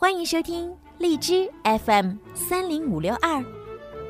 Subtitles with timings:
[0.00, 3.44] 欢迎收听荔枝 FM 三零五六二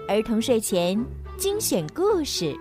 [0.07, 1.03] 儿童睡前
[1.39, 2.55] 精选故事。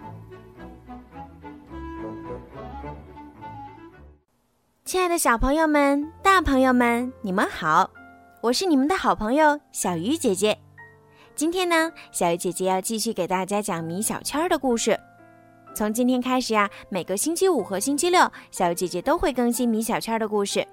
[4.86, 7.92] 亲爱的小朋友们、大朋友们，你们好！
[8.40, 10.58] 我是你们的好朋友小鱼姐姐。
[11.36, 14.98] 今天呢，小鱼姐姐要继续给大家讲米小圈的故事。
[15.76, 20.66] 从今天开始呀，每个星期五和星期六，小鱼姐姐都会更新米小圈的故事。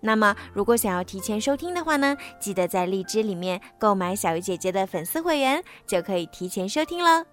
[0.00, 7.24] 那么，如果想要提前收听的话呢，记得在荔枝里面购买小鱼姐姐的粉丝会员，就可以提前收听了。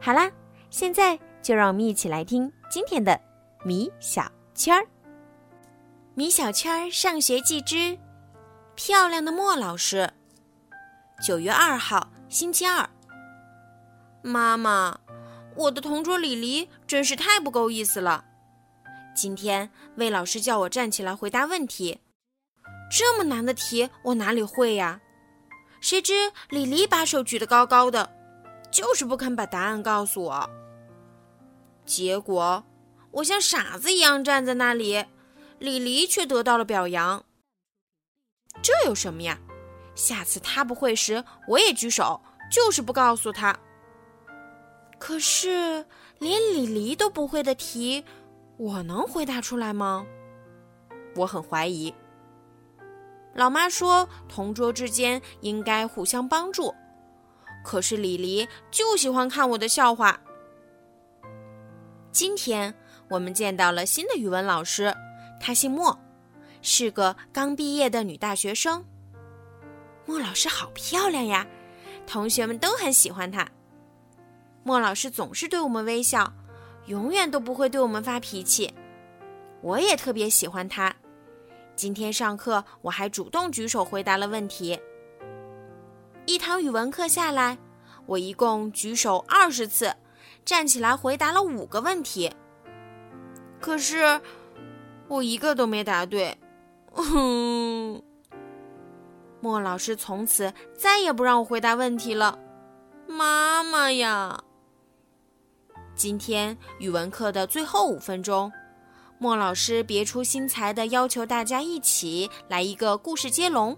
[0.00, 0.30] 好啦，
[0.70, 3.20] 现在就让我们一起来听今天的
[3.64, 4.86] 米小圈儿。
[6.14, 7.98] 米小圈儿上学记之
[8.74, 10.10] 漂亮的莫老师。
[11.22, 12.88] 九月二号，星期二。
[14.22, 15.00] 妈妈，
[15.54, 18.24] 我的同桌李黎真是太不够意思了。
[19.14, 22.00] 今天魏老师叫我站起来回答问题，
[22.90, 25.00] 这么难的题我哪里会呀？
[25.80, 28.10] 谁知李黎把手举得高高的，
[28.70, 30.50] 就是不肯把答案告诉我。
[31.84, 32.64] 结果
[33.10, 35.04] 我像傻子一样站在那里，
[35.58, 37.24] 李黎却得到了表扬。
[38.62, 39.38] 这有什么呀？
[39.94, 43.58] 下次他不会时我也举手，就是不告诉他。
[44.98, 45.84] 可是
[46.18, 48.04] 连李黎都不会的题。
[48.60, 50.06] 我能回答出来吗？
[51.16, 51.94] 我很怀疑。
[53.32, 56.74] 老妈说，同桌之间应该互相帮助。
[57.64, 60.20] 可是李黎就喜欢看我的笑话。
[62.12, 62.74] 今天
[63.08, 64.94] 我们见到了新的语文老师，
[65.40, 65.98] 她姓莫，
[66.60, 68.84] 是个刚毕业的女大学生。
[70.04, 71.46] 莫老师好漂亮呀，
[72.06, 73.48] 同学们都很喜欢她。
[74.64, 76.30] 莫老师总是对我们微笑。
[76.86, 78.72] 永远都不会对我们发脾气，
[79.60, 80.94] 我也特别喜欢他。
[81.76, 84.78] 今天上课我还主动举手回答了问题。
[86.26, 87.58] 一堂语文课下来，
[88.06, 89.94] 我一共举手二十次，
[90.44, 92.30] 站起来回答了五个问题。
[93.60, 94.20] 可是
[95.08, 96.36] 我一个都没答对。
[96.92, 98.02] 哼！
[99.40, 102.38] 莫老师从此再也不让我回答问题了。
[103.06, 104.44] 妈妈呀！
[106.00, 108.50] 今天语文课的最后五分钟，
[109.18, 113.76] 莫老师别出心裁地要求大家一起来一个故事接龙，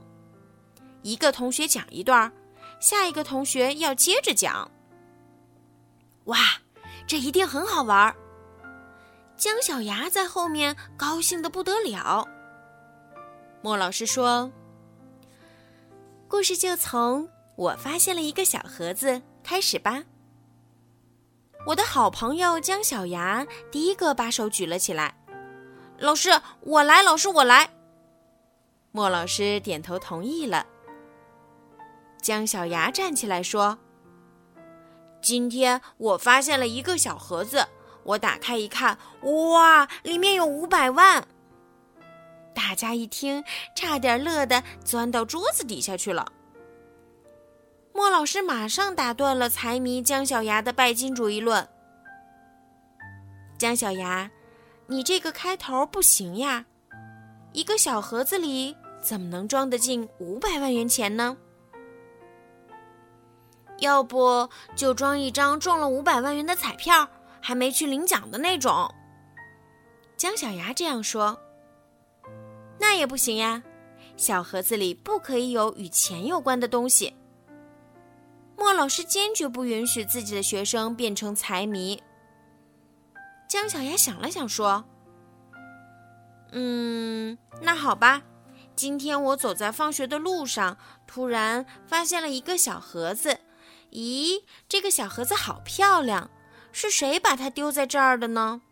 [1.03, 2.33] 一个同学讲一段，
[2.79, 4.71] 下一个同学要接着讲。
[6.27, 6.39] 哇，
[7.09, 8.15] 这一定很好玩！
[9.37, 12.25] 姜小牙在后面高兴得不得了。
[13.63, 14.49] 莫老师说
[16.31, 20.05] ：“故事就从我发现了一个小盒子开始吧。”
[21.65, 25.15] 我的好朋友姜小牙第一个把手举了起来，
[25.99, 26.31] 老师，
[26.63, 27.71] 我来，老师，我来。
[28.91, 30.67] 莫老师点头同意了。
[32.21, 33.79] 姜小牙站起来说
[35.23, 37.69] ：“今天我发现了一个小盒子，
[38.03, 38.99] 我打开一看，
[39.53, 41.25] 哇，里面有五百万！”
[42.53, 43.45] 大家一听，
[43.77, 46.27] 差点乐得钻到桌子底下去了。
[47.95, 51.69] 莫老师马上打断了财迷姜小牙的拜金主义论。
[53.59, 54.31] 姜小牙，
[54.87, 56.65] 你这个开头不行呀！
[57.53, 61.37] 一个小盒子里怎么能装得进五百万元钱呢？
[63.79, 67.07] 要不就装一张中了五百万元的彩票，
[67.41, 68.93] 还没去领奖的那种。
[70.17, 71.39] 姜小牙这样说。
[72.79, 73.63] 那也不行呀，
[74.17, 77.15] 小盒子里不可以有与钱有关的东西。
[78.63, 82.01] 莫老师坚决不允许自己的学生变成财迷。
[83.49, 84.85] 姜小牙想了想，说
[86.55, 88.23] ：“嗯，那好吧。
[88.77, 90.79] 今天我走在放学的路上，
[91.09, 93.41] 突然发现了一个小盒子。
[93.91, 96.31] 咦，这个小盒子好漂亮，
[96.71, 98.63] 是谁把它丢在这儿的呢？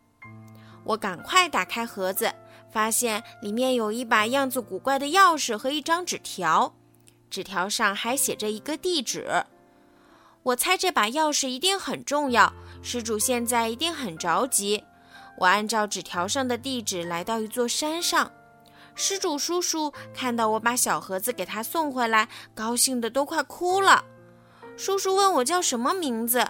[0.85, 2.33] 我赶快打开盒子，
[2.71, 6.77] 发现里面有一把样子古怪的钥匙和一张纸条，
[7.29, 9.45] 纸条上还写着一个地址。”
[10.43, 12.53] 我猜这把钥匙一定很重要，
[12.83, 14.83] 失主现在一定很着急。
[15.37, 18.31] 我按照纸条上的地址来到一座山上，
[18.95, 24.05] 失主叔叔看到我把小盒子给他送回来，高兴的都快哭了。
[24.77, 26.47] 叔叔问我叫什么名字，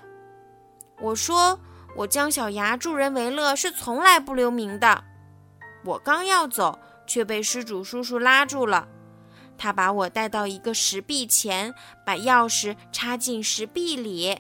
[1.00, 1.58] 我说
[1.96, 5.02] 我姜小牙助人为乐，是从来不留名的。
[5.84, 8.87] 我刚要走，却被失主叔叔拉住了。
[9.60, 14.38] 他把我带到一个石壁前，把钥匙插进石壁里，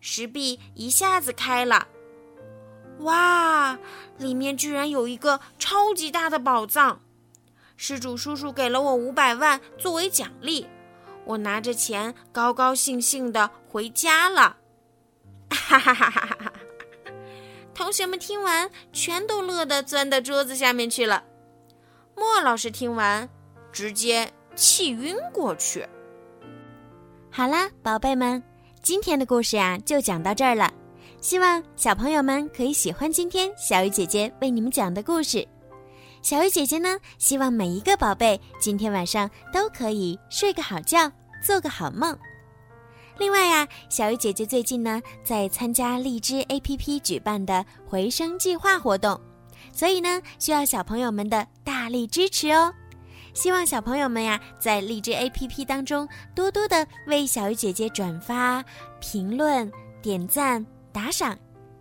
[0.00, 1.86] 石壁一下子开了。
[3.00, 3.78] 哇，
[4.16, 7.02] 里面居然有一个超级大的宝藏！
[7.76, 10.66] 失主叔叔给了我五百万作为奖励，
[11.26, 14.56] 我拿着钱高高兴兴的回家了。
[15.50, 16.52] 哈哈哈哈哈哈！
[17.74, 21.24] 同学们听完，全都乐得钻到桌子下面去了。
[22.16, 23.28] 莫老师听完，
[23.74, 25.84] 直接气晕过去。
[27.28, 28.40] 好啦，宝贝们，
[28.80, 30.72] 今天的故事呀就讲到这儿了。
[31.20, 35.46] 希望小朋友们可以喜欢今天小鱼姐姐为你们讲的故事。
[36.22, 41.10] 小鱼姐姐呢，希望每一个宝贝今天晚上都可以睡个好觉，
[41.44, 42.16] 做个好梦。
[43.18, 49.20] 另外呀，小鱼姐姐最近呢在参加荔枝 APP 举办的回声计划活动，
[49.72, 52.72] 所以呢需要小朋友们的大力支持哦。
[53.34, 58.64] 希望小朋友们呀在荔枝 APP 当中多多的为小鱼姐姐转发、
[59.00, 59.70] 评论、
[60.00, 61.36] 点赞、打赏，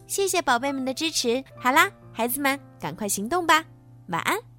[0.07, 1.43] 谢谢宝贝们的支持。
[1.57, 3.63] 好啦，孩子们，赶快行动吧，
[4.07, 4.52] 晚安。